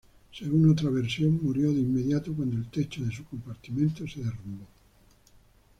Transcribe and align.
Según 0.33 0.67
otra 0.67 0.89
versión, 0.89 1.39
murió 1.43 1.71
de 1.71 1.81
inmediato 1.81 2.33
cuando 2.33 2.55
el 2.57 2.71
techo 2.71 3.03
de 3.05 3.13
su 3.15 3.23
compartimiento 3.25 4.07
se 4.07 4.23
derrumbó. 4.23 4.65